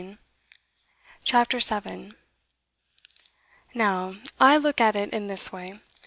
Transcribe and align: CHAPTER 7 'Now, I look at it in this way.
CHAPTER 1.25 1.59
7 1.59 2.15
'Now, 3.75 4.15
I 4.39 4.57
look 4.57 4.81
at 4.81 4.95
it 4.95 5.13
in 5.13 5.27
this 5.27 5.51
way. 5.53 5.79